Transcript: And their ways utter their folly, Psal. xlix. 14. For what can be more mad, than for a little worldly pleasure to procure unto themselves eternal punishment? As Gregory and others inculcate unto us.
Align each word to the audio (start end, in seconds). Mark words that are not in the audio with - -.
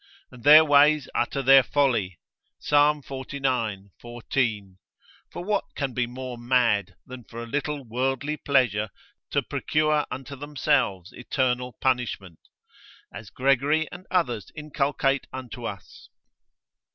And 0.31 0.43
their 0.43 0.65
ways 0.65 1.07
utter 1.13 1.43
their 1.43 1.61
folly, 1.61 2.19
Psal. 2.59 3.05
xlix. 3.05 3.89
14. 3.99 4.77
For 5.31 5.43
what 5.43 5.65
can 5.75 5.93
be 5.93 6.07
more 6.07 6.39
mad, 6.39 6.95
than 7.05 7.23
for 7.25 7.43
a 7.43 7.45
little 7.45 7.83
worldly 7.83 8.35
pleasure 8.37 8.89
to 9.29 9.43
procure 9.43 10.07
unto 10.09 10.35
themselves 10.35 11.13
eternal 11.13 11.73
punishment? 11.81 12.39
As 13.13 13.29
Gregory 13.29 13.87
and 13.91 14.07
others 14.09 14.51
inculcate 14.55 15.27
unto 15.31 15.65
us. 15.67 16.09